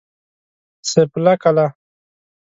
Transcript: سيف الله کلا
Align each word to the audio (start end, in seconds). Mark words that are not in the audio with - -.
سيف 0.91 1.11
الله 1.19 1.35
کلا 1.43 1.67